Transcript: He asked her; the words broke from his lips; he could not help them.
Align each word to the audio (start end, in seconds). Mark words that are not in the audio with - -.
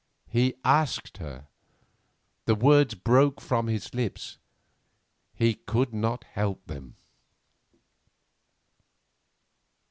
He 0.31 0.55
asked 0.65 1.17
her; 1.17 1.47
the 2.45 2.55
words 2.55 2.95
broke 2.95 3.39
from 3.39 3.67
his 3.67 3.93
lips; 3.93 4.39
he 5.35 5.53
could 5.53 5.93
not 5.93 6.23
help 6.23 6.65
them. 6.65 6.95